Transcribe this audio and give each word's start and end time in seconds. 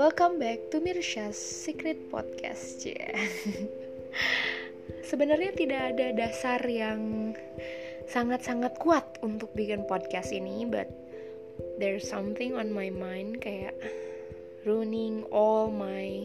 Welcome 0.00 0.40
back 0.40 0.72
to 0.72 0.80
Mirsha's 0.80 1.36
Secret 1.36 2.08
Podcast. 2.08 2.88
Yeah. 2.88 3.20
Sebenarnya 5.12 5.52
tidak 5.52 5.92
ada 5.92 6.16
dasar 6.16 6.64
yang 6.64 7.36
sangat-sangat 8.08 8.80
kuat 8.80 9.20
untuk 9.20 9.52
bikin 9.52 9.84
podcast 9.84 10.32
ini, 10.32 10.64
but 10.64 10.88
there's 11.76 12.08
something 12.08 12.56
on 12.56 12.72
my 12.72 12.88
mind 12.88 13.44
kayak 13.44 13.76
ruining 14.64 15.28
all 15.28 15.68
my 15.68 16.24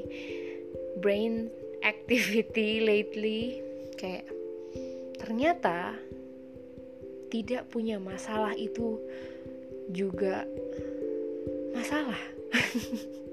brain 1.04 1.52
activity 1.84 2.80
lately. 2.80 3.60
Kayak 4.00 4.32
ternyata 5.20 6.00
tidak 7.28 7.68
punya 7.76 8.00
masalah 8.00 8.56
itu 8.56 9.04
juga 9.92 10.48
masalah. 11.76 12.24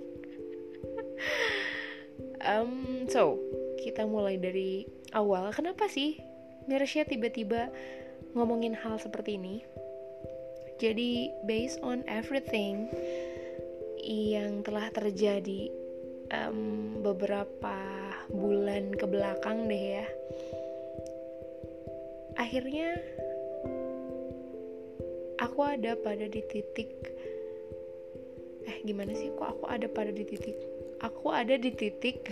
um, 2.47 3.07
so 3.09 3.39
kita 3.83 4.07
mulai 4.07 4.39
dari 4.39 4.87
awal. 5.15 5.51
Kenapa 5.55 5.87
sih 5.91 6.19
Mirsya 6.71 7.07
tiba-tiba 7.07 7.71
ngomongin 8.35 8.75
hal 8.79 8.99
seperti 8.99 9.39
ini? 9.39 9.63
Jadi 10.83 11.31
based 11.47 11.79
on 11.87 12.03
everything 12.11 12.91
yang 14.03 14.67
telah 14.67 14.91
terjadi 14.91 15.71
um, 16.35 16.99
beberapa 17.07 17.79
bulan 18.31 18.91
ke 18.95 19.07
belakang 19.07 19.71
deh 19.71 20.03
ya. 20.03 20.07
Akhirnya 22.35 22.99
aku 25.39 25.61
ada 25.63 25.95
pada 26.01 26.27
di 26.27 26.43
titik 26.51 26.91
eh 28.67 28.79
gimana 28.87 29.15
sih? 29.15 29.31
Kok 29.35 29.49
aku 29.59 29.65
ada 29.71 29.87
pada 29.87 30.11
di 30.11 30.27
titik 30.27 30.72
aku 31.03 31.35
ada 31.35 31.59
di 31.59 31.75
titik 31.75 32.31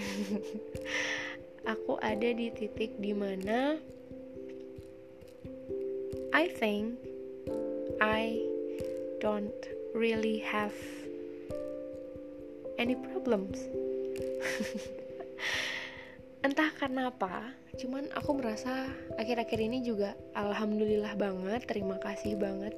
aku 1.73 1.99
ada 2.01 2.31
di 2.31 2.49
titik 2.55 2.95
di 2.97 3.13
mana 3.13 3.77
I 6.31 6.47
think 6.47 6.95
I 7.99 8.39
don't 9.19 9.61
really 9.93 10.39
have 10.47 10.73
any 12.81 12.97
problems. 12.97 13.61
Entah 16.47 16.73
karena 16.81 17.13
apa 17.13 17.53
cuman 17.77 18.09
aku 18.17 18.41
merasa 18.41 18.89
akhir-akhir 19.21 19.61
ini 19.61 19.85
juga 19.85 20.17
alhamdulillah 20.33 21.13
banget 21.17 21.65
terima 21.69 22.01
kasih 22.01 22.37
banget 22.37 22.73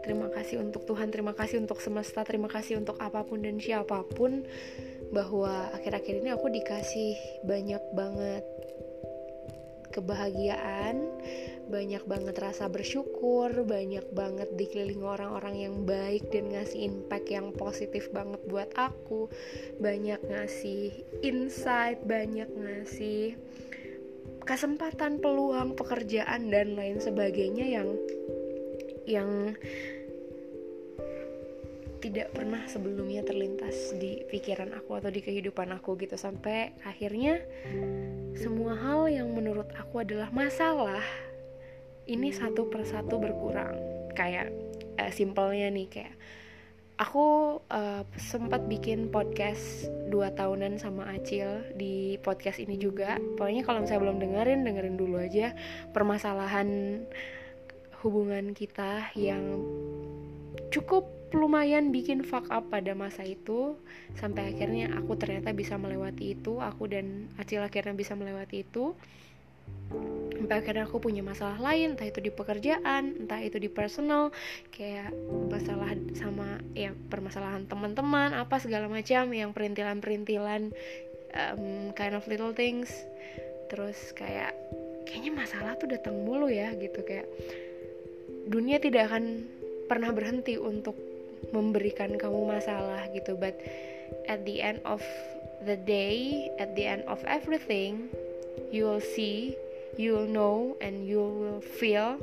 terima 0.00 0.28
kasih 0.32 0.60
untuk 0.60 0.84
Tuhan 0.88 1.12
terima 1.12 1.36
kasih 1.36 1.60
untuk 1.60 1.78
semesta 1.78 2.24
terima 2.24 2.48
kasih 2.48 2.80
untuk 2.80 2.96
apa 3.00 3.24
pun 3.24 3.44
dan 3.44 3.60
siapa 3.60 4.02
pun 4.16 4.44
bahwa 5.10 5.72
akhir-akhir 5.74 6.22
ini 6.22 6.30
aku 6.32 6.46
dikasih 6.48 7.42
banyak 7.44 7.82
banget 7.92 8.44
kebahagiaan, 9.90 11.02
banyak 11.66 12.02
banget 12.06 12.38
rasa 12.38 12.70
bersyukur, 12.70 13.50
banyak 13.66 14.06
banget 14.14 14.48
dikelilingi 14.54 15.02
orang-orang 15.02 15.66
yang 15.66 15.76
baik 15.82 16.30
dan 16.30 16.54
ngasih 16.54 16.86
impact 16.86 17.26
yang 17.26 17.50
positif 17.54 18.06
banget 18.14 18.38
buat 18.46 18.70
aku, 18.78 19.26
banyak 19.82 20.22
ngasih 20.22 20.94
insight, 21.26 21.98
banyak 22.06 22.48
ngasih 22.48 23.34
kesempatan, 24.46 25.18
peluang, 25.18 25.74
pekerjaan 25.74 26.48
dan 26.48 26.78
lain 26.78 26.98
sebagainya 27.02 27.66
yang 27.66 27.88
yang 29.10 29.58
tidak 32.00 32.32
pernah 32.32 32.64
sebelumnya 32.64 33.20
terlintas 33.20 33.92
di 34.00 34.24
pikiran 34.24 34.72
aku 34.72 34.96
atau 34.96 35.12
di 35.12 35.20
kehidupan 35.20 35.68
aku 35.76 36.00
gitu. 36.00 36.16
Sampai 36.16 36.72
akhirnya 36.82 37.44
semua 38.34 38.72
hal 38.74 39.12
yang 39.12 39.28
menurut 39.30 39.68
aku 39.76 40.00
adalah 40.00 40.32
masalah 40.32 41.04
ini 42.08 42.32
satu 42.32 42.72
persatu 42.72 43.20
berkurang. 43.20 43.76
Kayak 44.16 44.50
uh, 44.96 45.12
simpelnya 45.12 45.68
nih 45.68 45.86
kayak 45.92 46.14
aku 46.96 47.60
uh, 47.68 48.02
sempat 48.16 48.64
bikin 48.64 49.12
podcast 49.12 49.88
dua 50.08 50.32
tahunan 50.32 50.80
sama 50.80 51.04
Acil 51.12 51.68
di 51.76 52.16
podcast 52.24 52.64
ini 52.64 52.80
juga. 52.80 53.20
Pokoknya 53.36 53.62
kalau 53.62 53.84
misalnya 53.84 54.02
belum 54.08 54.18
dengerin 54.24 54.60
dengerin 54.64 54.96
dulu 54.96 55.20
aja 55.20 55.52
permasalahan 55.92 57.00
hubungan 58.00 58.56
kita 58.56 59.12
yang 59.12 59.60
cukup 60.72 61.08
lumayan 61.30 61.94
bikin 61.94 62.26
fuck 62.26 62.46
up 62.50 62.66
pada 62.74 62.90
masa 62.94 63.22
itu 63.22 63.78
sampai 64.18 64.50
akhirnya 64.50 64.90
aku 64.98 65.14
ternyata 65.14 65.54
bisa 65.54 65.78
melewati 65.78 66.34
itu 66.34 66.58
aku 66.58 66.90
dan 66.90 67.30
Acil 67.38 67.62
akhirnya 67.62 67.94
bisa 67.94 68.18
melewati 68.18 68.66
itu. 68.66 68.94
Sampai 70.34 70.66
akhirnya 70.66 70.88
aku 70.88 70.98
punya 70.98 71.22
masalah 71.22 71.60
lain 71.62 71.94
entah 71.94 72.08
itu 72.10 72.18
di 72.18 72.34
pekerjaan 72.34 73.22
entah 73.22 73.38
itu 73.38 73.62
di 73.62 73.70
personal 73.70 74.34
kayak 74.74 75.14
masalah 75.46 75.94
sama 76.18 76.58
ya 76.74 76.90
permasalahan 77.06 77.70
teman-teman 77.70 78.34
apa 78.34 78.58
segala 78.58 78.90
macam 78.90 79.30
yang 79.30 79.54
perintilan-perintilan 79.54 80.74
um, 81.38 81.94
kind 81.94 82.18
of 82.18 82.26
little 82.26 82.50
things. 82.50 82.90
Terus 83.70 84.10
kayak 84.18 84.56
kayaknya 85.06 85.38
masalah 85.38 85.78
tuh 85.78 85.86
datang 85.86 86.18
mulu 86.18 86.50
ya 86.50 86.74
gitu 86.74 87.06
kayak 87.06 87.30
dunia 88.48 88.80
tidak 88.80 89.12
akan 89.12 89.44
pernah 89.90 90.14
berhenti 90.14 90.56
untuk 90.56 90.94
memberikan 91.50 92.14
kamu 92.14 92.56
masalah 92.56 93.08
gitu 93.12 93.34
but 93.36 93.56
at 94.30 94.44
the 94.46 94.62
end 94.62 94.78
of 94.86 95.02
the 95.66 95.76
day 95.88 96.46
at 96.60 96.72
the 96.78 96.86
end 96.86 97.02
of 97.10 97.18
everything 97.26 98.08
you 98.70 98.86
will 98.86 99.02
see 99.02 99.56
you 99.98 100.14
will 100.14 100.30
know 100.30 100.78
and 100.84 101.08
you 101.08 101.18
will 101.20 101.60
feel 101.60 102.20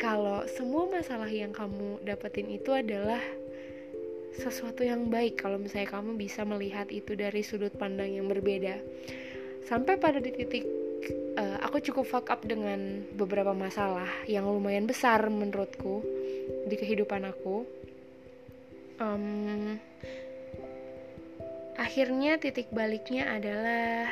kalau 0.00 0.44
semua 0.50 0.90
masalah 0.90 1.30
yang 1.30 1.54
kamu 1.54 2.02
dapetin 2.02 2.50
itu 2.50 2.74
adalah 2.74 3.22
sesuatu 4.34 4.82
yang 4.82 5.08
baik. 5.08 5.38
Kalau 5.38 5.56
misalnya 5.56 5.94
kamu 5.94 6.18
bisa 6.18 6.42
melihat 6.42 6.90
itu 6.90 7.14
dari 7.14 7.40
sudut 7.46 7.70
pandang 7.78 8.10
yang 8.10 8.26
berbeda. 8.26 8.82
Sampai 9.64 9.96
pada 9.96 10.18
di 10.20 10.34
titik 10.34 10.66
aku 11.74 11.90
cukup 11.90 12.06
fuck 12.06 12.30
up 12.30 12.38
dengan 12.46 13.02
beberapa 13.18 13.50
masalah 13.50 14.06
yang 14.30 14.46
lumayan 14.46 14.86
besar 14.86 15.26
menurutku 15.26 16.06
di 16.70 16.78
kehidupan 16.78 17.26
aku. 17.26 17.66
Um, 19.02 19.82
akhirnya 21.74 22.38
titik 22.38 22.70
baliknya 22.70 23.26
adalah 23.26 24.06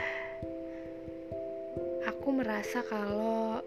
aku 2.03 2.35
merasa 2.35 2.83
kalau 2.83 3.63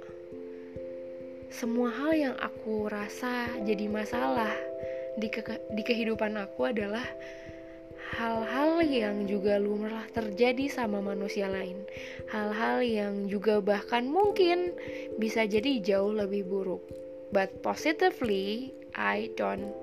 semua 1.48 1.88
hal 1.96 2.12
yang 2.20 2.36
aku 2.36 2.92
rasa 2.92 3.48
jadi 3.64 3.88
masalah 3.88 4.52
di, 5.16 5.32
ke 5.32 5.40
di 5.72 5.88
kehidupan 5.88 6.36
aku 6.36 6.68
adalah 6.68 7.08
hal-hal 8.14 8.86
yang 8.86 9.26
juga 9.26 9.58
lumrah 9.58 10.06
terjadi 10.14 10.70
sama 10.70 11.02
manusia 11.02 11.50
lain. 11.50 11.82
Hal-hal 12.30 12.86
yang 12.86 13.14
juga 13.26 13.58
bahkan 13.64 14.06
mungkin 14.06 14.78
bisa 15.18 15.50
jadi 15.50 15.82
jauh 15.82 16.14
lebih 16.14 16.46
buruk. 16.46 16.86
But 17.34 17.66
positively, 17.66 18.70
I 18.94 19.34
don't 19.34 19.74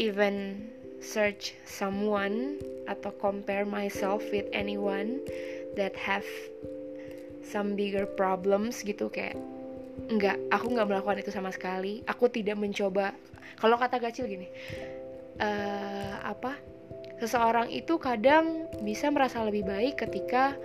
even 0.00 0.64
search 1.04 1.52
someone 1.68 2.58
atau 2.88 3.12
compare 3.20 3.68
myself 3.68 4.24
with 4.32 4.48
anyone 4.56 5.20
that 5.76 5.92
have 6.00 6.24
some 7.44 7.76
bigger 7.76 8.08
problems 8.08 8.80
gitu 8.80 9.12
kayak 9.12 9.36
enggak 10.08 10.40
aku 10.50 10.74
nggak 10.74 10.88
melakukan 10.88 11.20
itu 11.20 11.30
sama 11.30 11.52
sekali 11.52 12.02
aku 12.08 12.26
tidak 12.32 12.58
mencoba 12.58 13.12
kalau 13.60 13.78
kata 13.78 14.00
gacil 14.00 14.26
gini 14.26 14.48
uh, 15.38 16.18
apa 16.24 16.56
seseorang 17.22 17.70
itu 17.70 17.98
kadang 17.98 18.66
bisa 18.82 19.10
merasa 19.10 19.42
lebih 19.46 19.66
baik 19.66 20.02
ketika 20.06 20.58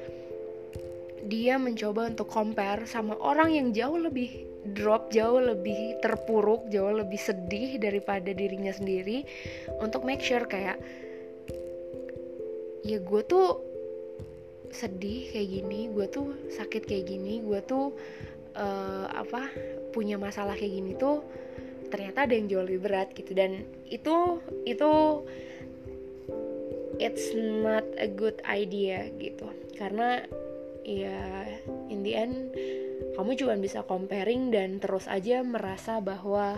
dia 1.29 1.59
mencoba 1.59 2.09
untuk 2.09 2.31
compare 2.31 2.87
sama 2.89 3.13
orang 3.19 3.53
yang 3.53 3.67
jauh 3.75 3.99
lebih 3.99 4.49
drop 4.73 5.11
jauh 5.13 5.39
lebih 5.39 5.99
terpuruk 6.01 6.67
jauh 6.71 6.91
lebih 6.91 7.19
sedih 7.19 7.77
daripada 7.77 8.31
dirinya 8.33 8.73
sendiri 8.73 9.23
untuk 9.79 10.03
make 10.03 10.23
sure 10.23 10.43
kayak 10.47 10.79
ya 12.81 12.97
gue 12.97 13.21
tuh 13.27 13.61
sedih 14.69 15.29
kayak 15.33 15.49
gini 15.49 15.89
gue 15.91 16.07
tuh 16.09 16.33
sakit 16.49 16.85
kayak 16.87 17.05
gini 17.09 17.41
gue 17.43 17.59
tuh 17.65 17.93
uh, 18.55 19.05
apa 19.11 19.49
punya 19.91 20.15
masalah 20.17 20.53
kayak 20.55 20.73
gini 20.81 20.93
tuh 20.97 21.21
ternyata 21.89 22.29
ada 22.29 22.33
yang 22.37 22.47
jauh 22.47 22.63
lebih 22.63 22.81
berat 22.85 23.11
gitu. 23.17 23.33
Dan 23.33 23.65
itu 23.89 24.39
itu 24.63 24.91
it's 26.99 27.31
not 27.33 27.87
a 27.95 28.05
good 28.11 28.43
idea 28.45 29.07
gitu. 29.17 29.47
Karena 29.79 30.27
ya 30.83 31.47
in 31.87 32.03
the 32.03 32.13
end 32.13 32.51
kamu 33.15 33.35
cuma 33.35 33.55
bisa 33.59 33.83
comparing 33.83 34.47
dan 34.47 34.79
terus 34.79 35.07
aja 35.07 35.43
merasa 35.43 35.99
bahwa 35.99 36.55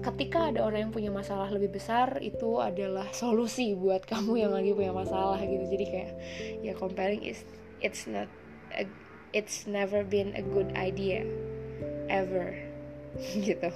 ketika 0.00 0.48
ada 0.48 0.64
orang 0.64 0.88
yang 0.88 0.94
punya 0.94 1.12
masalah 1.12 1.52
lebih 1.52 1.76
besar 1.76 2.20
itu 2.24 2.60
adalah 2.60 3.08
solusi 3.12 3.76
buat 3.76 4.04
kamu 4.12 4.48
yang 4.48 4.52
lagi 4.52 4.76
punya 4.76 4.92
masalah 4.92 5.40
gitu. 5.40 5.64
Jadi 5.64 5.84
kayak 5.88 6.12
ya 6.60 6.72
comparing 6.76 7.24
is 7.24 7.44
it's 7.80 8.04
not 8.04 8.28
a, 8.76 8.84
it's 9.32 9.64
never 9.64 10.04
been 10.04 10.32
a 10.36 10.44
good 10.44 10.68
idea 10.76 11.24
ever 12.12 12.52
gitu. 13.48 13.72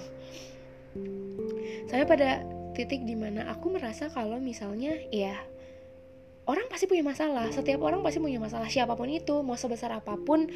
Saya 1.88 2.04
pada 2.04 2.44
titik 2.76 3.04
di 3.04 3.16
mana 3.18 3.48
aku 3.52 3.74
merasa 3.74 4.08
kalau 4.08 4.38
misalnya 4.38 4.96
ya 5.10 5.34
orang 6.48 6.66
pasti 6.72 6.88
punya 6.88 7.04
masalah. 7.04 7.52
Setiap 7.52 7.84
orang 7.84 8.00
pasti 8.00 8.18
punya 8.18 8.40
masalah. 8.40 8.66
Siapa 8.66 8.96
pun 8.96 9.12
itu 9.12 9.44
mau 9.44 9.54
sebesar 9.54 9.92
apa 9.92 10.16
pun 10.16 10.48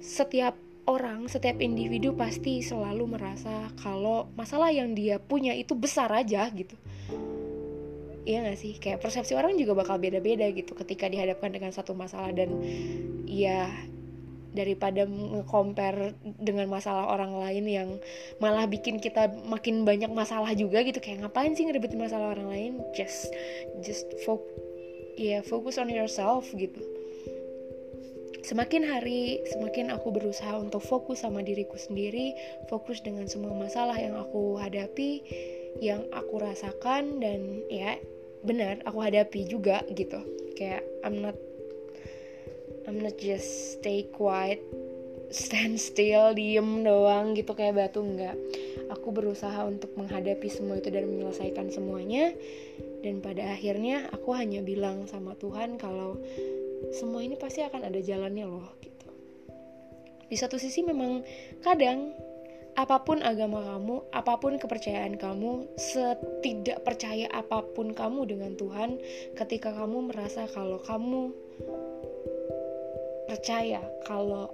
setiap 0.00 0.56
orang 0.84 1.28
setiap 1.32 1.60
individu 1.64 2.12
pasti 2.12 2.60
selalu 2.60 3.16
merasa 3.16 3.72
kalau 3.80 4.28
masalah 4.36 4.68
yang 4.68 4.92
dia 4.92 5.16
punya 5.16 5.56
itu 5.56 5.72
besar 5.76 6.12
aja 6.12 6.48
gitu. 6.52 6.76
Iya 8.24 8.40
gak 8.48 8.56
sih? 8.56 8.72
Kayak 8.80 9.04
persepsi 9.04 9.36
orang 9.36 9.52
juga 9.60 9.76
bakal 9.76 10.00
beda-beda 10.00 10.48
gitu 10.48 10.72
ketika 10.72 11.12
dihadapkan 11.12 11.52
dengan 11.52 11.72
satu 11.76 11.92
masalah. 11.92 12.32
Dan 12.32 12.56
ya 13.28 13.68
daripada 14.54 15.04
nge-compare 15.04 16.14
dengan 16.40 16.70
masalah 16.70 17.10
orang 17.10 17.36
lain 17.36 17.64
yang 17.68 17.88
malah 18.38 18.64
bikin 18.70 19.02
kita 19.02 19.28
makin 19.44 19.84
banyak 19.84 20.08
masalah 20.08 20.56
juga 20.56 20.80
gitu. 20.88 21.04
Kayak 21.04 21.28
ngapain 21.28 21.52
sih 21.52 21.68
ngerebetin 21.68 22.00
masalah 22.00 22.32
orang 22.32 22.48
lain? 22.48 22.72
Just 22.96 23.28
just 23.84 24.08
focus 24.24 24.73
ya 25.14 25.40
fokus 25.46 25.78
on 25.78 25.90
yourself 25.90 26.48
gitu. 26.54 26.80
Semakin 28.44 28.84
hari 28.84 29.40
semakin 29.48 29.88
aku 29.88 30.12
berusaha 30.12 30.60
untuk 30.60 30.84
fokus 30.84 31.24
sama 31.24 31.40
diriku 31.40 31.80
sendiri 31.80 32.36
fokus 32.68 33.00
dengan 33.00 33.24
semua 33.24 33.56
masalah 33.56 33.96
yang 33.96 34.20
aku 34.20 34.60
hadapi 34.60 35.24
yang 35.80 36.04
aku 36.12 36.44
rasakan 36.44 37.24
dan 37.24 37.64
ya 37.72 37.96
benar 38.44 38.84
aku 38.84 39.00
hadapi 39.00 39.48
juga 39.48 39.80
gitu. 39.96 40.20
Kayak 40.60 40.84
I'm 41.00 41.24
not 41.24 41.40
I'm 42.84 43.00
not 43.00 43.16
just 43.16 43.80
stay 43.80 44.04
quiet 44.12 44.60
stand 45.34 45.80
still 45.80 46.36
diem 46.36 46.84
doang 46.86 47.34
gitu 47.34 47.56
kayak 47.56 47.74
batu 47.74 48.04
enggak. 48.04 48.36
Aku 48.92 49.10
berusaha 49.10 49.64
untuk 49.66 49.96
menghadapi 49.96 50.46
semua 50.52 50.78
itu 50.78 50.92
dan 50.92 51.08
menyelesaikan 51.08 51.72
semuanya 51.72 52.36
dan 53.04 53.20
pada 53.20 53.52
akhirnya 53.52 54.08
aku 54.08 54.32
hanya 54.32 54.64
bilang 54.64 55.04
sama 55.04 55.36
Tuhan 55.36 55.76
kalau 55.76 56.16
semua 56.96 57.20
ini 57.20 57.36
pasti 57.36 57.60
akan 57.60 57.84
ada 57.84 58.00
jalannya 58.00 58.48
loh 58.48 58.72
gitu 58.80 59.08
di 60.32 60.36
satu 60.40 60.56
sisi 60.56 60.80
memang 60.80 61.20
kadang 61.60 62.16
apa 62.74 63.06
pun 63.06 63.22
agama 63.22 63.62
kamu, 63.62 64.02
apa 64.10 64.34
pun 64.42 64.58
kepercayaan 64.58 65.14
kamu, 65.14 65.70
setidak 65.78 66.82
percaya 66.82 67.30
apa 67.30 67.62
pun 67.62 67.94
kamu 67.94 68.26
dengan 68.26 68.58
Tuhan, 68.58 68.98
ketika 69.38 69.70
kamu 69.70 70.10
merasa 70.10 70.50
kalau 70.50 70.82
kamu 70.82 71.30
percaya 73.30 73.78
kalau 74.10 74.50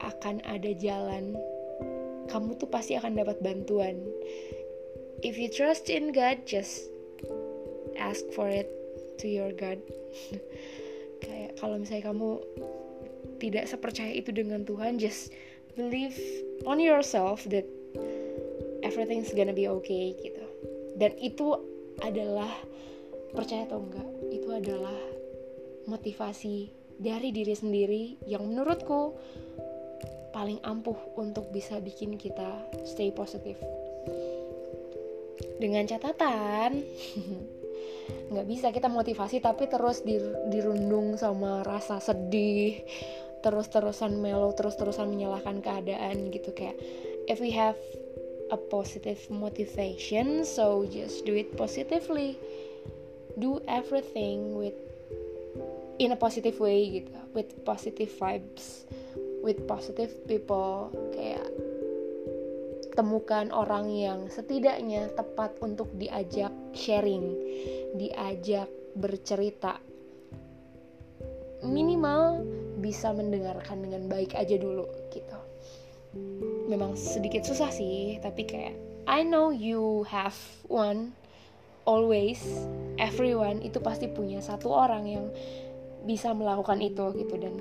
akan 0.00 0.40
ada 0.48 0.72
jalan, 0.72 1.36
kamu 2.32 2.56
tuh 2.56 2.68
pasti 2.72 2.96
akan 2.96 3.20
dapat 3.20 3.36
bantuan. 3.44 4.00
If 5.20 5.36
you 5.36 5.52
trust 5.52 5.92
in 5.92 6.16
God, 6.16 6.48
just 6.48 6.88
ask 8.00 8.24
for 8.32 8.48
it 8.48 8.66
to 9.20 9.28
your 9.28 9.52
God. 9.52 9.78
Kayak 11.24 11.60
kalau 11.60 11.76
misalnya 11.76 12.10
kamu 12.10 12.40
tidak 13.40 13.68
sepercaya 13.68 14.12
itu 14.12 14.32
dengan 14.32 14.64
Tuhan 14.64 14.96
just 14.96 15.32
believe 15.76 16.16
on 16.64 16.80
yourself 16.80 17.44
that 17.52 17.68
everything's 18.80 19.32
gonna 19.36 19.54
be 19.54 19.68
okay 19.68 20.16
gitu. 20.18 20.44
Dan 20.96 21.16
itu 21.20 21.56
adalah 22.00 22.50
percaya 23.36 23.68
atau 23.68 23.84
enggak 23.84 24.08
itu 24.32 24.48
adalah 24.50 24.96
motivasi 25.86 26.72
dari 27.00 27.32
diri 27.32 27.54
sendiri 27.56 28.04
yang 28.28 28.44
menurutku 28.44 29.16
paling 30.30 30.60
ampuh 30.62 30.96
untuk 31.18 31.48
bisa 31.50 31.80
bikin 31.80 32.14
kita 32.20 32.64
stay 32.86 33.10
positif 33.10 33.56
dengan 35.58 35.84
catatan 35.88 36.80
nggak 38.30 38.46
bisa 38.46 38.70
kita 38.70 38.86
motivasi 38.86 39.42
tapi 39.42 39.66
terus 39.66 40.06
dirundung 40.50 41.18
sama 41.18 41.66
rasa 41.66 41.98
sedih 41.98 42.78
terus-terusan 43.42 44.20
melo 44.20 44.52
terus-terusan 44.54 45.10
menyalahkan 45.10 45.58
keadaan 45.58 46.30
gitu. 46.30 46.54
Kayak 46.54 46.78
if 47.26 47.42
we 47.42 47.50
have 47.50 47.76
a 48.54 48.58
positive 48.58 49.18
motivation 49.32 50.46
so 50.46 50.86
just 50.86 51.26
do 51.26 51.34
it 51.34 51.56
positively. 51.58 52.38
Do 53.38 53.62
everything 53.66 54.58
with 54.58 54.76
in 56.02 56.12
a 56.12 56.18
positive 56.18 56.58
way 56.58 57.02
gitu 57.02 57.14
with 57.32 57.50
positive 57.64 58.10
vibes 58.14 58.84
with 59.40 59.64
positive 59.64 60.12
people. 60.28 60.92
Kayak 61.16 61.46
temukan 62.94 63.48
orang 63.54 63.88
yang 63.88 64.28
setidaknya 64.28 65.08
tepat 65.14 65.56
untuk 65.62 65.88
diajak 65.96 66.52
sharing, 66.74 67.32
diajak 67.94 68.68
bercerita. 68.94 69.78
Minimal 71.64 72.44
bisa 72.80 73.12
mendengarkan 73.12 73.84
dengan 73.84 74.08
baik 74.08 74.32
aja 74.34 74.56
dulu 74.56 74.88
gitu. 75.12 75.38
Memang 76.66 76.96
sedikit 76.96 77.44
susah 77.44 77.70
sih, 77.70 78.18
tapi 78.24 78.48
kayak 78.48 78.74
I 79.10 79.26
know 79.26 79.50
you 79.50 80.06
have 80.08 80.36
one 80.70 81.18
always 81.88 82.40
everyone 83.00 83.64
itu 83.64 83.80
pasti 83.80 84.06
punya 84.06 84.38
satu 84.44 84.70
orang 84.70 85.04
yang 85.08 85.26
bisa 86.04 86.32
melakukan 86.32 86.80
itu 86.80 87.12
gitu 87.16 87.34
dan 87.40 87.54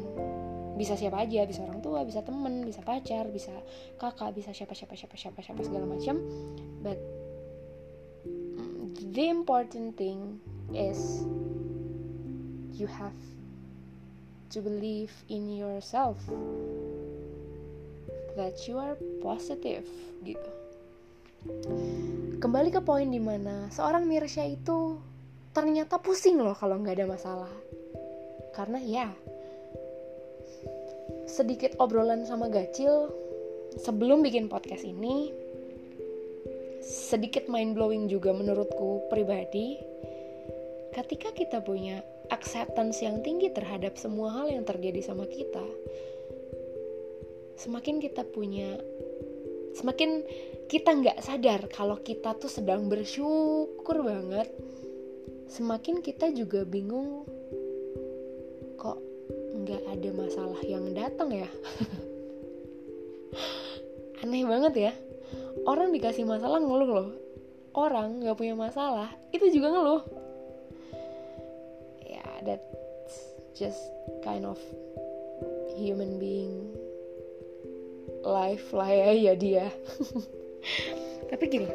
bisa 0.80 0.96
siapa 0.96 1.28
aja 1.28 1.44
bisa 1.44 1.60
orang 1.68 1.84
tua 1.84 2.08
bisa 2.08 2.24
temen 2.24 2.64
bisa 2.64 2.80
pacar 2.86 3.28
bisa 3.34 3.52
kakak 4.00 4.32
bisa 4.32 4.56
siapa 4.56 4.72
siapa 4.72 4.96
siapa 4.96 5.16
siapa 5.20 5.40
siapa 5.44 5.62
segala 5.66 5.84
macam 5.84 6.24
but 6.80 6.96
the 9.20 9.28
important 9.28 10.00
thing 10.00 10.40
is 10.72 11.28
you 12.72 12.88
have 12.88 13.20
to 14.48 14.64
believe 14.64 15.12
in 15.28 15.52
yourself 15.52 16.16
that 18.40 18.56
you 18.64 18.80
are 18.80 18.96
positive 19.20 19.84
gitu. 20.24 20.52
Kembali 22.40 22.72
ke 22.72 22.80
poin 22.80 23.12
di 23.12 23.20
mana 23.20 23.68
seorang 23.76 24.08
Mirsya 24.08 24.48
itu 24.48 24.96
ternyata 25.52 26.00
pusing 26.00 26.40
loh 26.40 26.56
kalau 26.56 26.80
nggak 26.80 27.04
ada 27.04 27.12
masalah. 27.12 27.52
Karena 28.56 28.80
ya 28.80 29.12
sedikit 31.28 31.76
obrolan 31.84 32.24
sama 32.24 32.48
Gacil 32.48 33.12
sebelum 33.84 34.24
bikin 34.24 34.48
podcast 34.48 34.88
ini 34.88 35.36
sedikit 36.84 37.52
mind 37.52 37.76
blowing 37.76 38.08
juga 38.08 38.32
menurutku 38.32 39.08
pribadi. 39.12 39.80
Ketika 40.96 41.32
kita 41.32 41.62
punya 41.62 42.02
acceptance 42.30 43.02
yang 43.02 43.26
tinggi 43.26 43.50
terhadap 43.50 43.98
semua 43.98 44.34
hal 44.34 44.54
yang 44.54 44.66
terjadi 44.66 45.02
sama 45.02 45.26
kita 45.26 45.66
semakin 47.60 48.00
kita 48.00 48.24
punya 48.24 48.80
semakin 49.76 50.24
kita 50.72 50.96
nggak 50.96 51.20
sadar 51.20 51.68
kalau 51.68 52.00
kita 52.00 52.32
tuh 52.40 52.48
sedang 52.48 52.88
bersyukur 52.88 54.00
banget 54.00 54.48
semakin 55.52 56.00
kita 56.00 56.32
juga 56.32 56.64
bingung 56.64 57.28
kok 58.80 59.04
nggak 59.60 59.84
ada 59.92 60.10
masalah 60.16 60.62
yang 60.64 60.88
datang 60.96 61.36
ya? 61.36 61.52
Aneh 64.24 64.48
banget 64.48 64.74
ya 64.80 64.94
orang 65.66 65.94
dikasih 65.94 66.26
masalah 66.26 66.60
ngeluh 66.62 66.90
loh. 66.90 67.10
Orang 67.74 68.26
nggak 68.26 68.38
punya 68.38 68.56
masalah 68.58 69.10
itu 69.30 69.46
juga 69.54 69.74
ngeluh. 69.74 70.02
Ya 72.06 72.20
yeah, 72.20 72.32
that's 72.46 73.36
just 73.54 73.80
kind 74.26 74.44
of 74.46 74.58
human 75.78 76.18
being 76.18 76.74
life 78.26 78.74
lah 78.74 78.90
ya 78.90 79.10
ya 79.14 79.34
dia. 79.38 79.68
Tapi 81.30 81.44
gini 81.46 81.70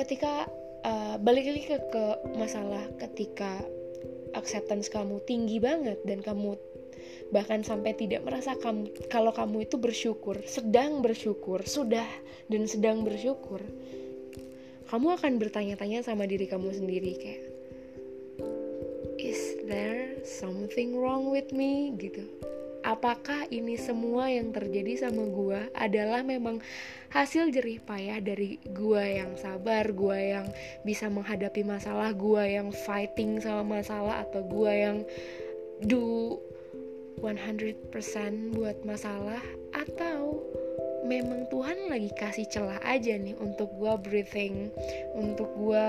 ketika 0.00 0.48
uh, 0.84 1.20
balik 1.20 1.44
lagi 1.44 1.64
ke, 1.68 1.76
ke 1.92 2.04
masalah 2.32 2.88
ketika 2.96 3.60
acceptance 4.32 4.88
kamu 4.88 5.20
tinggi 5.28 5.60
banget 5.60 6.00
dan 6.08 6.24
kamu 6.24 6.56
bahkan 7.30 7.62
sampai 7.62 7.94
tidak 7.94 8.26
merasa 8.26 8.58
kamu 8.58 8.90
kalau 9.10 9.30
kamu 9.30 9.66
itu 9.66 9.76
bersyukur, 9.78 10.38
sedang 10.46 11.02
bersyukur, 11.02 11.62
sudah 11.66 12.06
dan 12.50 12.66
sedang 12.66 13.02
bersyukur. 13.06 13.62
Kamu 14.90 15.14
akan 15.18 15.38
bertanya-tanya 15.38 16.02
sama 16.02 16.26
diri 16.26 16.50
kamu 16.50 16.74
sendiri 16.74 17.12
kayak 17.14 17.42
Is 19.20 19.62
there 19.70 20.18
something 20.26 20.98
wrong 20.98 21.30
with 21.30 21.54
me 21.54 21.94
gitu? 21.94 22.26
apakah 22.84 23.44
ini 23.52 23.76
semua 23.76 24.28
yang 24.32 24.52
terjadi 24.52 25.08
sama 25.08 25.28
gue 25.28 25.60
adalah 25.76 26.24
memang 26.24 26.60
hasil 27.12 27.52
jerih 27.52 27.82
payah 27.84 28.22
dari 28.22 28.56
gue 28.72 29.04
yang 29.20 29.36
sabar 29.36 29.84
gue 29.92 30.18
yang 30.18 30.46
bisa 30.84 31.12
menghadapi 31.12 31.62
masalah 31.66 32.12
gue 32.16 32.44
yang 32.44 32.72
fighting 32.72 33.40
sama 33.42 33.80
masalah 33.80 34.24
atau 34.24 34.40
gue 34.44 34.72
yang 34.72 34.98
do 35.84 36.38
100% 37.22 37.92
buat 38.56 38.80
masalah 38.82 39.44
atau 39.76 40.44
memang 41.06 41.46
Tuhan 41.52 41.92
lagi 41.92 42.10
kasih 42.16 42.48
celah 42.48 42.80
aja 42.82 43.16
nih 43.16 43.36
untuk 43.38 43.70
gue 43.76 43.94
breathing 44.02 44.72
untuk 45.16 45.48
gue 45.56 45.86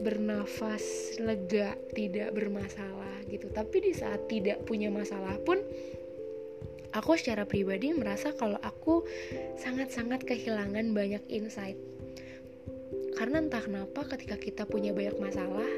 bernafas 0.00 1.16
lega 1.20 1.76
tidak 1.92 2.32
bermasalah 2.32 3.24
gitu 3.28 3.50
tapi 3.52 3.82
di 3.84 3.92
saat 3.92 4.24
tidak 4.30 4.64
punya 4.64 4.88
masalah 4.88 5.36
pun 5.42 5.60
aku 6.92 7.16
secara 7.16 7.48
pribadi 7.48 7.90
merasa 7.96 8.36
kalau 8.36 8.60
aku 8.60 9.02
sangat-sangat 9.56 10.22
kehilangan 10.28 10.92
banyak 10.92 11.24
insight. 11.32 11.80
Karena 13.16 13.40
entah 13.40 13.64
kenapa 13.64 14.04
ketika 14.16 14.36
kita 14.36 14.62
punya 14.68 14.92
banyak 14.92 15.16
masalah, 15.20 15.68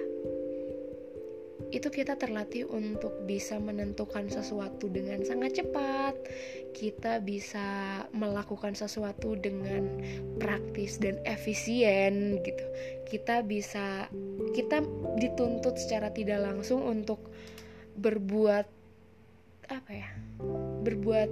itu 1.74 1.90
kita 1.90 2.14
terlatih 2.14 2.70
untuk 2.70 3.10
bisa 3.26 3.58
menentukan 3.58 4.30
sesuatu 4.30 4.86
dengan 4.86 5.26
sangat 5.26 5.58
cepat. 5.58 6.14
Kita 6.70 7.18
bisa 7.18 8.00
melakukan 8.14 8.78
sesuatu 8.78 9.34
dengan 9.34 9.98
praktis 10.38 11.02
dan 11.02 11.18
efisien 11.26 12.38
gitu. 12.46 12.66
Kita 13.10 13.42
bisa 13.42 14.06
kita 14.54 14.86
dituntut 15.18 15.74
secara 15.74 16.14
tidak 16.14 16.46
langsung 16.46 16.86
untuk 16.86 17.18
berbuat 17.98 18.66
apa 19.70 19.90
ya? 19.90 20.08
berbuat 20.84 21.30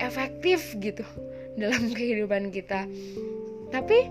efektif 0.00 0.72
gitu 0.80 1.04
dalam 1.58 1.90
kehidupan 1.96 2.48
kita 2.54 2.88
tapi 3.68 4.08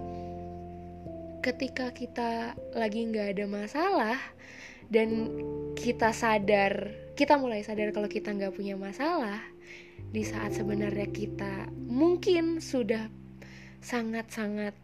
ketika 1.41 1.89
kita 1.95 2.53
lagi 2.75 3.07
nggak 3.07 3.37
ada 3.37 3.45
masalah 3.47 4.19
dan 4.87 5.31
kita 5.75 6.15
sadar 6.15 6.91
kita 7.17 7.35
mulai 7.35 7.65
sadar 7.65 7.89
kalau 7.91 8.05
kita 8.05 8.29
nggak 8.31 8.53
punya 8.53 8.77
masalah 8.77 9.41
di 10.13 10.23
saat 10.23 10.55
sebenarnya 10.55 11.09
kita 11.09 11.67
mungkin 11.89 12.63
sudah 12.63 13.09
sangat-sangat 13.81 14.77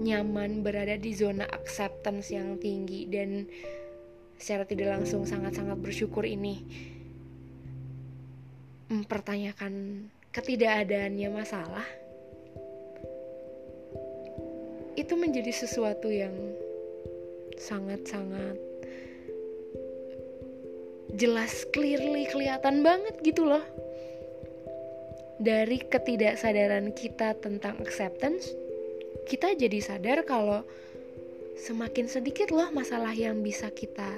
nyaman 0.00 0.62
berada 0.62 0.96
di 0.98 1.12
zona 1.16 1.48
acceptance 1.48 2.30
yang 2.32 2.60
tinggi 2.60 3.06
dan 3.10 3.46
secara 4.38 4.66
tidak 4.66 5.00
langsung 5.00 5.24
sangat-sangat 5.24 5.78
bersyukur 5.78 6.26
ini 6.26 6.60
mempertanyakan 8.90 10.06
ketidakadaannya 10.34 11.28
masalah 11.30 11.86
itu 14.94 15.14
menjadi 15.18 15.50
sesuatu 15.50 16.06
yang 16.10 16.34
sangat-sangat 17.58 18.58
jelas 21.14 21.66
clearly 21.70 22.26
kelihatan 22.30 22.82
banget 22.82 23.14
gitu 23.22 23.46
loh 23.46 23.62
dari 25.38 25.78
ketidaksadaran 25.82 26.94
kita 26.94 27.38
tentang 27.38 27.78
acceptance 27.82 28.50
kita 29.30 29.54
jadi 29.54 29.78
sadar 29.78 30.26
kalau 30.26 30.66
semakin 31.54 32.10
sedikit 32.10 32.50
loh 32.50 32.70
masalah 32.74 33.14
yang 33.14 33.40
bisa 33.42 33.70
kita 33.70 34.10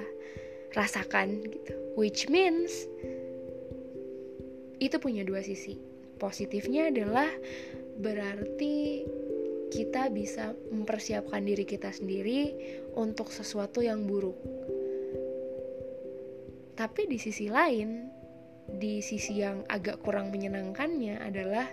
rasakan 0.73 1.45
gitu 1.45 1.73
which 1.97 2.29
means 2.29 2.89
itu 4.77 4.97
punya 5.01 5.25
dua 5.25 5.41
sisi. 5.41 5.77
Positifnya 6.17 6.89
adalah 6.89 7.29
berarti 7.97 9.05
kita 9.67 10.07
bisa 10.13 10.55
mempersiapkan 10.71 11.43
diri 11.43 11.67
kita 11.67 11.91
sendiri 11.91 12.55
untuk 12.95 13.29
sesuatu 13.31 13.83
yang 13.83 14.07
buruk. 14.07 14.37
Tapi 16.77 17.09
di 17.09 17.17
sisi 17.17 17.49
lain, 17.49 18.07
di 18.69 19.01
sisi 19.01 19.41
yang 19.41 19.65
agak 19.65 20.03
kurang 20.05 20.29
menyenangkannya 20.29 21.17
adalah 21.19 21.67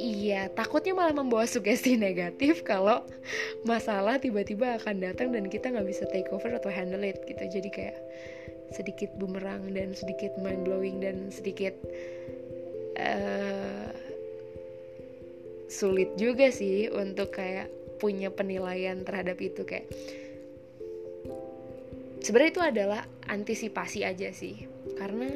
Iya, 0.00 0.48
takutnya 0.56 0.96
malah 0.96 1.12
membawa 1.12 1.44
sugesti 1.44 1.92
negatif 2.00 2.64
kalau 2.64 3.04
masalah 3.68 4.16
tiba-tiba 4.16 4.80
akan 4.80 5.04
datang 5.04 5.28
dan 5.28 5.44
kita 5.52 5.68
nggak 5.68 5.84
bisa 5.84 6.08
take 6.08 6.32
over 6.32 6.56
atau 6.56 6.72
handle 6.72 7.04
it 7.04 7.20
gitu. 7.28 7.44
Jadi 7.44 7.68
kayak 7.68 8.00
sedikit 8.72 9.12
bumerang 9.20 9.68
dan 9.76 9.92
sedikit 9.92 10.32
mind 10.40 10.64
blowing 10.64 11.04
dan 11.04 11.28
sedikit 11.28 11.76
uh, 12.96 13.92
sulit 15.70 16.18
juga 16.18 16.50
sih 16.50 16.90
untuk 16.90 17.38
kayak 17.38 17.70
punya 18.02 18.34
penilaian 18.34 19.06
terhadap 19.06 19.38
itu 19.38 19.62
kayak 19.62 19.86
sebenarnya 22.18 22.50
itu 22.50 22.62
adalah 22.62 23.02
antisipasi 23.30 24.02
aja 24.02 24.34
sih 24.34 24.66
karena 24.98 25.30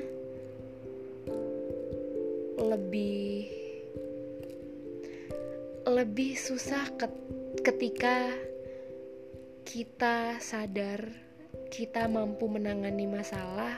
lebih 2.59 3.47
lebih 5.87 6.35
susah 6.35 6.91
ketika 7.63 8.33
kita 9.63 10.43
sadar 10.43 11.25
kita 11.75 12.07
mampu 12.07 12.47
menangani 12.47 13.11
masalah, 13.11 13.75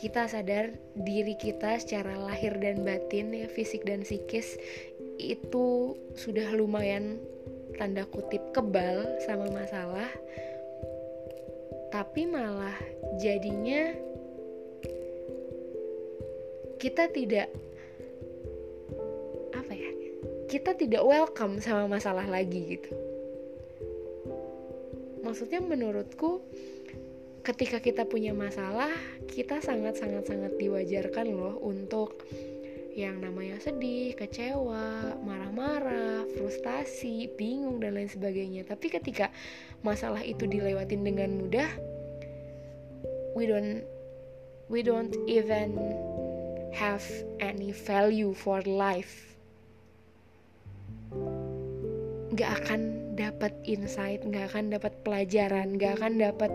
kita 0.00 0.24
sadar 0.32 0.72
diri 0.96 1.36
kita 1.36 1.76
secara 1.76 2.16
lahir 2.16 2.56
dan 2.56 2.80
batin 2.88 3.36
ya 3.36 3.52
fisik 3.52 3.84
dan 3.84 4.00
psikis 4.00 4.56
itu 5.20 5.96
sudah 6.16 6.52
lumayan 6.54 7.20
tanda 7.76 8.04
kutip 8.08 8.40
kebal 8.52 9.18
sama 9.24 9.48
masalah. 9.50 10.08
Tapi 11.92 12.24
malah 12.24 12.76
jadinya 13.20 13.92
kita 16.80 17.06
tidak 17.12 17.52
apa 19.52 19.72
ya 19.76 19.90
kita 20.48 20.74
tidak 20.74 21.04
welcome 21.04 21.60
sama 21.60 21.86
masalah 21.86 22.24
lagi 22.26 22.78
gitu. 22.78 22.92
Maksudnya 25.22 25.62
menurutku 25.62 26.42
ketika 27.42 27.82
kita 27.82 28.06
punya 28.06 28.30
masalah, 28.30 28.90
kita 29.26 29.58
sangat-sangat-sangat 29.58 30.54
diwajarkan 30.58 31.26
loh 31.30 31.58
untuk 31.58 32.22
yang 32.92 33.24
namanya 33.24 33.56
sedih, 33.56 34.12
kecewa, 34.12 35.16
marah-marah, 35.24 36.28
frustasi, 36.36 37.32
bingung 37.40 37.80
dan 37.80 37.96
lain 37.96 38.08
sebagainya. 38.08 38.68
Tapi 38.68 38.92
ketika 38.92 39.32
masalah 39.80 40.20
itu 40.20 40.44
dilewatin 40.44 41.00
dengan 41.00 41.40
mudah, 41.40 41.70
we 43.32 43.48
don't 43.48 43.80
we 44.68 44.84
don't 44.84 45.16
even 45.24 45.76
have 46.76 47.04
any 47.40 47.72
value 47.72 48.36
for 48.36 48.60
life. 48.68 49.36
Gak 52.32 52.64
akan 52.64 53.12
dapat 53.16 53.52
insight, 53.64 54.24
gak 54.28 54.52
akan 54.52 54.72
dapat 54.72 54.92
pelajaran, 55.04 55.76
gak 55.76 56.00
akan 56.00 56.20
dapat 56.20 56.52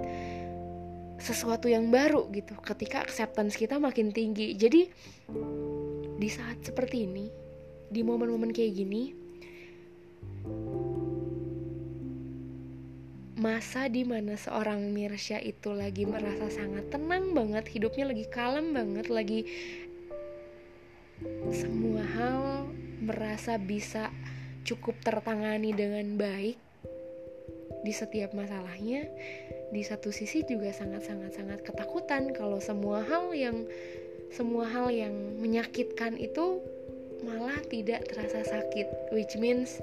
sesuatu 1.17 1.65
yang 1.65 1.89
baru 1.89 2.29
gitu 2.29 2.53
ketika 2.61 3.01
acceptance 3.01 3.57
kita 3.57 3.81
makin 3.81 4.13
tinggi 4.13 4.53
jadi 4.53 4.85
di 6.17 6.29
saat 6.33 6.65
seperti 6.65 7.05
ini 7.05 7.25
di 7.87 8.01
momen-momen 8.01 8.49
kayak 8.49 8.73
gini 8.73 9.03
masa 13.37 13.85
di 13.85 14.01
mana 14.01 14.33
seorang 14.33 14.89
Mirsya 14.89 15.37
itu 15.45 15.69
lagi 15.69 16.09
merasa 16.09 16.49
sangat 16.49 16.89
tenang 16.89 17.37
banget 17.37 17.69
hidupnya 17.69 18.09
lagi 18.09 18.25
kalem 18.33 18.73
banget 18.73 19.13
lagi 19.13 19.45
semua 21.53 22.01
hal 22.17 22.65
merasa 22.97 23.61
bisa 23.61 24.09
cukup 24.65 24.97
tertangani 25.05 25.69
dengan 25.69 26.17
baik 26.17 26.57
di 27.85 27.93
setiap 27.93 28.33
masalahnya 28.33 29.05
di 29.69 29.85
satu 29.85 30.09
sisi 30.09 30.41
juga 30.41 30.73
sangat-sangat-sangat 30.73 31.61
ketakutan 31.61 32.33
kalau 32.33 32.57
semua 32.57 33.05
hal 33.05 33.37
yang 33.37 33.69
semua 34.31 34.67
hal 34.67 34.91
yang 34.91 35.13
menyakitkan 35.39 36.19
itu 36.19 36.61
malah 37.25 37.57
tidak 37.65 38.05
terasa 38.05 38.45
sakit 38.45 39.09
which 39.09 39.33
means 39.41 39.81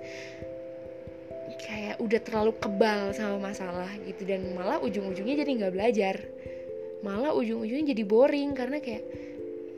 kayak 1.64 1.96
udah 2.00 2.20
terlalu 2.22 2.52
kebal 2.60 3.12
sama 3.16 3.50
masalah 3.50 3.90
gitu. 4.04 4.26
Dan 4.28 4.54
malah 4.56 4.80
ujung-ujungnya 4.80 5.44
jadi 5.44 5.50
nggak 5.64 5.74
belajar. 5.74 6.16
Malah 7.04 7.36
ujung-ujungnya 7.36 7.92
jadi 7.96 8.04
boring 8.04 8.56
karena 8.56 8.80
kayak 8.80 9.04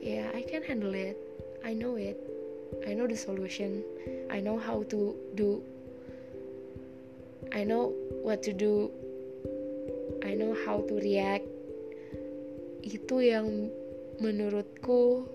ya 0.03 0.27
yeah, 0.27 0.29
I 0.35 0.43
can 0.47 0.63
handle 0.63 0.95
it. 0.95 1.19
I 1.67 1.75
know 1.75 1.99
it. 1.99 2.19
I 2.87 2.95
know 2.95 3.07
the 3.07 3.19
solution. 3.19 3.83
I 4.31 4.43
know 4.43 4.59
how 4.59 4.87
to 4.91 5.15
do. 5.35 5.63
I 7.55 7.63
know 7.63 7.95
what 8.23 8.43
to 8.47 8.53
do. 8.55 8.91
I 10.23 10.35
know 10.35 10.55
how 10.67 10.83
to 10.87 10.95
react. 10.99 11.47
Itu 12.83 13.23
yang 13.23 13.71
menurutku 14.23 15.29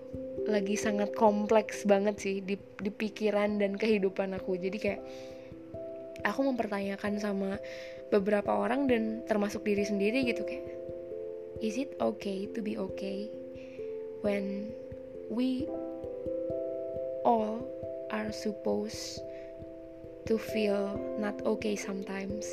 lagi 0.48 0.74
sangat 0.74 1.14
kompleks 1.14 1.86
banget 1.86 2.18
sih 2.18 2.36
di, 2.42 2.58
di 2.58 2.90
pikiran 2.90 3.62
dan 3.62 3.78
kehidupan 3.78 4.34
aku. 4.34 4.58
Jadi 4.58 4.78
kayak 4.78 5.02
aku 6.26 6.40
mempertanyakan 6.46 7.18
sama 7.18 7.58
beberapa 8.10 8.52
orang 8.52 8.86
dan 8.90 9.24
termasuk 9.26 9.64
diri 9.64 9.86
sendiri 9.86 10.26
gitu 10.28 10.44
kayak 10.44 10.66
is 11.62 11.78
it 11.78 11.94
okay 12.02 12.50
to 12.50 12.60
be 12.60 12.74
okay 12.74 13.30
when 14.26 14.74
we 15.30 15.64
all 17.22 17.62
are 18.10 18.34
supposed 18.34 19.22
to 20.26 20.36
feel 20.38 20.98
not 21.22 21.38
okay 21.46 21.78
sometimes? 21.78 22.44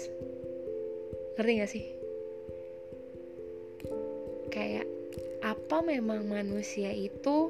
Ngerti 1.37 1.53
gak 1.57 1.71
sih? 1.71 1.85
Kayak 4.49 4.98
apa 5.49 5.81
memang 5.81 6.29
manusia 6.29 6.93
itu 6.93 7.49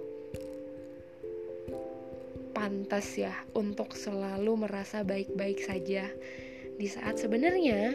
pantas 2.55 3.19
ya 3.19 3.35
untuk 3.51 3.91
selalu 3.91 4.63
merasa 4.63 5.03
baik-baik 5.03 5.59
saja? 5.59 6.07
Di 6.79 6.87
saat 6.87 7.19
sebenarnya 7.19 7.91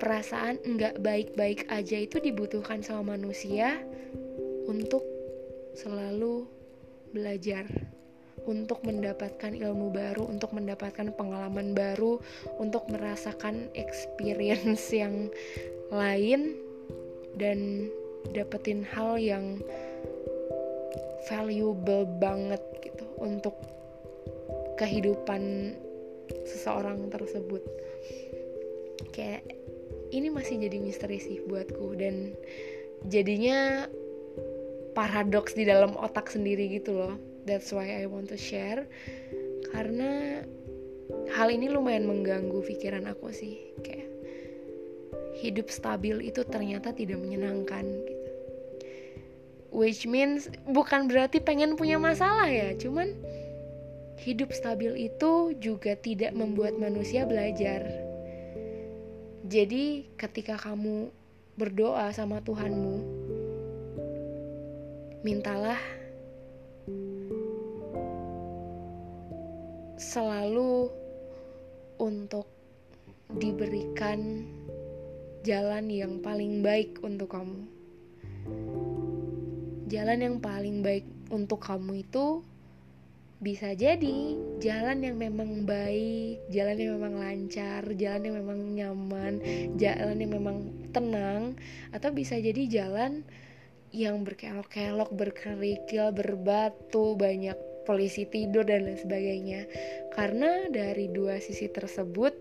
perasaan 0.00 0.56
nggak 0.64 1.04
baik-baik 1.04 1.68
aja 1.68 2.00
itu 2.00 2.16
dibutuhkan 2.16 2.80
sama 2.80 3.12
manusia 3.16 3.76
untuk 4.64 5.04
selalu 5.76 6.48
belajar 7.12 7.68
untuk 8.44 8.84
mendapatkan 8.84 9.56
ilmu 9.56 9.88
baru, 9.88 10.28
untuk 10.28 10.52
mendapatkan 10.52 11.16
pengalaman 11.16 11.72
baru, 11.72 12.20
untuk 12.60 12.84
merasakan 12.92 13.72
experience 13.72 14.92
yang 15.02 15.32
lain 15.88 16.52
dan 17.40 17.88
dapetin 18.32 18.86
hal 18.86 19.20
yang 19.20 19.60
valuable 21.28 22.04
banget 22.20 22.60
gitu 22.84 23.04
untuk 23.20 23.56
kehidupan 24.76 25.74
seseorang 26.44 27.08
tersebut. 27.12 27.62
Kayak 29.14 29.44
ini 30.14 30.30
masih 30.30 30.60
jadi 30.62 30.78
misteri 30.78 31.18
sih 31.18 31.42
buatku 31.44 31.98
dan 31.98 32.34
jadinya 33.10 33.88
paradoks 34.94 35.58
di 35.58 35.66
dalam 35.66 35.98
otak 35.98 36.30
sendiri 36.30 36.70
gitu 36.70 36.94
loh. 36.94 37.14
That's 37.44 37.74
why 37.74 38.00
I 38.00 38.08
want 38.08 38.32
to 38.32 38.38
share. 38.40 38.88
Karena 39.74 40.40
hal 41.34 41.48
ini 41.50 41.68
lumayan 41.68 42.08
mengganggu 42.08 42.62
pikiran 42.64 43.04
aku 43.10 43.34
sih. 43.34 43.60
Kayak 43.82 44.08
hidup 45.44 45.68
stabil 45.68 46.30
itu 46.30 46.46
ternyata 46.46 46.94
tidak 46.94 47.20
menyenangkan 47.20 47.84
which 49.74 50.06
means 50.06 50.46
bukan 50.70 51.10
berarti 51.10 51.42
pengen 51.42 51.74
punya 51.74 51.98
masalah 51.98 52.46
ya. 52.46 52.78
Cuman 52.78 53.10
hidup 54.22 54.54
stabil 54.54 55.10
itu 55.10 55.50
juga 55.58 55.98
tidak 55.98 56.30
membuat 56.30 56.78
manusia 56.78 57.26
belajar. 57.26 57.82
Jadi 59.44 60.06
ketika 60.14 60.54
kamu 60.56 61.10
berdoa 61.58 62.14
sama 62.14 62.38
Tuhanmu 62.40 62.96
mintalah 65.26 65.78
selalu 69.98 70.88
untuk 71.98 72.46
diberikan 73.36 74.46
jalan 75.44 75.90
yang 75.90 76.22
paling 76.22 76.62
baik 76.62 76.98
untuk 77.02 77.34
kamu 77.34 77.66
jalan 79.88 80.18
yang 80.20 80.36
paling 80.40 80.80
baik 80.80 81.04
untuk 81.28 81.60
kamu 81.60 82.04
itu 82.04 82.40
bisa 83.44 83.76
jadi 83.76 84.40
jalan 84.62 85.04
yang 85.04 85.20
memang 85.20 85.68
baik, 85.68 86.48
jalan 86.48 86.80
yang 86.80 86.96
memang 86.96 87.14
lancar, 87.20 87.82
jalan 87.92 88.22
yang 88.24 88.36
memang 88.40 88.60
nyaman, 88.72 89.34
jalan 89.76 90.16
yang 90.16 90.32
memang 90.32 90.58
tenang, 90.96 91.52
atau 91.92 92.08
bisa 92.14 92.40
jadi 92.40 92.64
jalan 92.70 93.20
yang 93.92 94.24
berkelok-kelok, 94.24 95.12
berkerikil, 95.12 96.16
berbatu, 96.16 97.14
banyak 97.20 97.58
polisi 97.84 98.24
tidur 98.24 98.64
dan 98.64 98.88
lain 98.88 98.96
sebagainya. 98.96 99.68
Karena 100.16 100.72
dari 100.72 101.12
dua 101.12 101.36
sisi 101.38 101.68
tersebut 101.68 102.32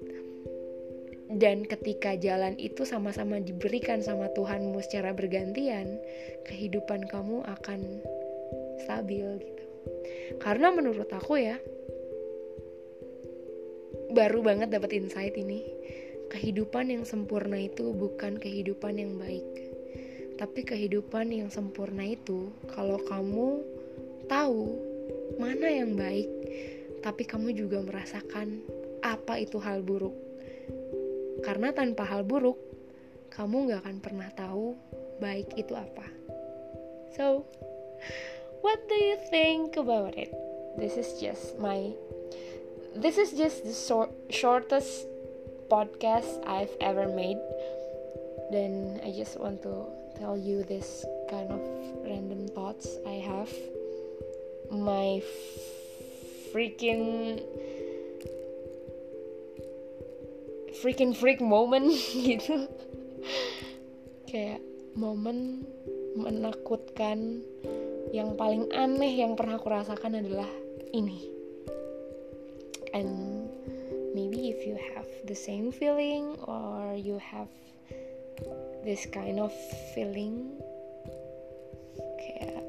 dan 1.31 1.63
ketika 1.63 2.19
jalan 2.19 2.59
itu 2.59 2.83
sama-sama 2.83 3.39
diberikan 3.39 4.03
sama 4.03 4.27
Tuhanmu 4.35 4.83
secara 4.83 5.15
bergantian, 5.15 5.95
kehidupan 6.43 7.07
kamu 7.07 7.47
akan 7.47 8.03
stabil 8.83 9.39
gitu. 9.39 9.63
Karena 10.43 10.73
menurut 10.75 11.07
aku 11.07 11.39
ya, 11.39 11.55
baru 14.11 14.43
banget 14.43 14.73
dapat 14.73 14.91
insight 14.99 15.35
ini. 15.39 15.63
Kehidupan 16.33 16.89
yang 16.89 17.05
sempurna 17.05 17.61
itu 17.61 17.93
bukan 17.93 18.41
kehidupan 18.41 18.97
yang 18.97 19.15
baik. 19.21 19.45
Tapi 20.33 20.65
kehidupan 20.65 21.29
yang 21.29 21.53
sempurna 21.53 22.09
itu 22.09 22.49
kalau 22.73 22.97
kamu 23.05 23.61
tahu 24.25 24.65
mana 25.37 25.69
yang 25.69 25.93
baik, 25.93 26.25
tapi 27.05 27.23
kamu 27.23 27.53
juga 27.53 27.85
merasakan 27.85 28.65
apa 29.05 29.37
itu 29.37 29.61
hal 29.61 29.85
buruk 29.85 30.15
karena 31.43 31.75
tanpa 31.75 32.07
hal 32.07 32.23
buruk, 32.23 32.57
kamu 33.29 33.69
gak 33.69 33.83
akan 33.83 33.97
pernah 33.99 34.29
tahu 34.31 34.79
baik 35.19 35.53
itu 35.59 35.75
apa. 35.75 36.07
So, 37.13 37.45
what 38.65 38.79
do 38.89 38.95
you 38.95 39.19
think 39.29 39.75
about 39.77 40.17
it? 40.17 40.31
This 40.79 40.97
is 40.97 41.21
just 41.21 41.59
my 41.61 41.93
this 42.95 43.17
is 43.17 43.33
just 43.33 43.67
the 43.67 43.75
short, 43.75 44.09
shortest 44.29 45.05
podcast 45.69 46.41
I've 46.45 46.73
ever 46.81 47.09
made. 47.09 47.37
Then 48.49 49.01
I 49.05 49.11
just 49.11 49.39
want 49.39 49.61
to 49.63 49.89
tell 50.17 50.37
you 50.37 50.63
this 50.63 51.05
kind 51.29 51.49
of 51.49 51.61
random 52.05 52.47
thoughts 52.53 52.97
I 53.05 53.21
have. 53.21 53.49
My 54.69 55.21
freaking 56.53 57.41
freaking 60.83 61.15
freak 61.15 61.39
moment 61.39 61.87
gitu. 62.27 62.67
Kayak 64.27 64.59
momen 64.99 65.63
menakutkan 66.19 67.39
yang 68.11 68.35
paling 68.35 68.67
aneh 68.75 69.23
yang 69.23 69.39
pernah 69.39 69.55
aku 69.55 69.71
rasakan 69.71 70.19
adalah 70.19 70.51
ini. 70.91 71.31
And 72.91 73.47
maybe 74.11 74.51
if 74.51 74.67
you 74.67 74.75
have 74.93 75.07
the 75.23 75.33
same 75.33 75.71
feeling 75.71 76.35
or 76.43 76.93
you 76.99 77.17
have 77.17 77.49
this 78.83 79.07
kind 79.07 79.39
of 79.39 79.55
feeling 79.95 80.59
kayak 82.19 82.61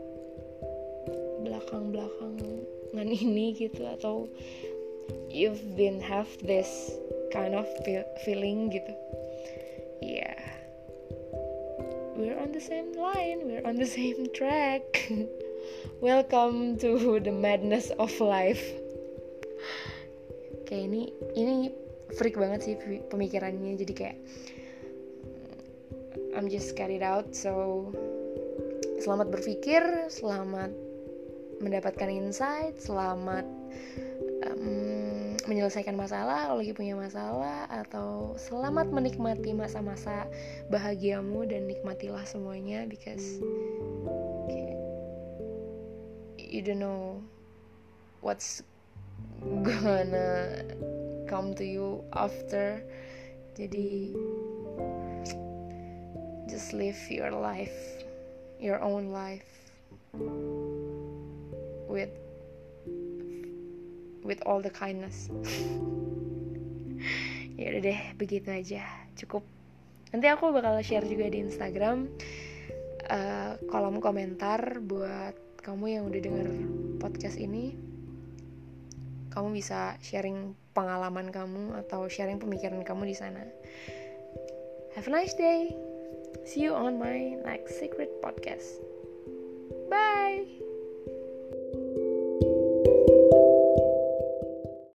belakang-belakangan 1.45 3.09
ini 3.11 3.53
gitu 3.53 3.85
atau 3.85 4.31
you've 5.29 5.61
been 5.77 6.01
have 6.01 6.31
this 6.41 6.95
kind 7.35 7.59
of 7.59 7.67
feel, 7.83 8.07
feeling 8.23 8.71
gitu. 8.71 8.95
Yeah. 9.99 10.39
We're 12.15 12.39
on 12.39 12.55
the 12.55 12.63
same 12.63 12.95
line 12.95 13.43
we're 13.51 13.67
on 13.67 13.75
the 13.75 13.91
same 13.91 14.31
track. 14.31 15.11
Welcome 15.99 16.79
to 16.79 17.19
the 17.19 17.35
madness 17.35 17.91
of 17.99 18.15
life. 18.23 18.63
Kayak 20.71 20.95
ini 20.95 21.03
ini 21.35 21.55
freak 22.15 22.39
banget 22.39 22.71
sih 22.71 22.75
pemikirannya. 23.11 23.75
Jadi 23.83 23.93
kayak 23.99 24.19
I'm 26.39 26.47
just 26.47 26.79
carried 26.79 27.03
out 27.03 27.35
so 27.35 27.91
selamat 29.03 29.35
berpikir 29.35 29.83
selamat 30.11 30.71
mendapatkan 31.63 32.11
insight 32.11 32.79
selamat 32.83 33.47
um, 34.47 34.94
menyelesaikan 35.49 35.95
masalah 35.95 36.49
kalau 36.49 36.61
lagi 36.61 36.73
punya 36.73 36.97
masalah 36.97 37.69
atau 37.69 38.35
selamat 38.37 38.91
menikmati 38.91 39.53
masa-masa 39.53 40.27
bahagiamu 40.69 41.45
dan 41.49 41.69
nikmatilah 41.69 42.25
semuanya 42.25 42.89
because 42.89 43.41
okay, 44.49 44.75
you 46.37 46.65
don't 46.65 46.81
know 46.81 47.21
what's 48.25 48.65
gonna 49.67 50.65
come 51.29 51.53
to 51.53 51.65
you 51.65 52.01
after. 52.17 52.81
Jadi 53.55 54.11
just 56.51 56.75
live 56.75 56.99
your 57.07 57.31
life 57.31 58.05
your 58.65 58.81
own 58.81 59.13
life 59.13 59.45
with 61.89 62.09
with 64.25 64.41
all 64.49 64.59
the 64.65 64.73
kindness. 64.73 65.29
Ya 67.55 67.71
udah 67.71 67.83
deh 67.87 68.01
begitu 68.19 68.51
aja. 68.51 68.83
Cukup. 69.15 69.47
Nanti 70.11 70.27
aku 70.27 70.51
bakal 70.51 70.75
share 70.83 71.07
juga 71.07 71.31
di 71.31 71.39
Instagram. 71.43 72.11
Uh, 73.05 73.55
kolom 73.71 74.03
komentar 74.03 74.83
buat 74.83 75.37
kamu 75.63 75.85
yang 75.87 76.05
udah 76.11 76.21
denger 76.21 76.49
podcast 76.99 77.39
ini. 77.39 77.79
Kamu 79.31 79.55
bisa 79.55 79.95
sharing 80.03 80.55
pengalaman 80.75 81.31
kamu 81.31 81.79
atau 81.87 82.11
sharing 82.11 82.43
pemikiran 82.43 82.83
kamu 82.83 83.07
di 83.07 83.17
sana. 83.17 83.43
Have 84.99 85.07
a 85.07 85.13
nice 85.15 85.35
day. 85.35 85.75
See 86.47 86.67
you 86.67 86.75
on 86.75 86.99
my 86.99 87.39
next 87.47 87.79
secret 87.79 88.11
podcast. 88.19 88.83
Bye 89.91 90.64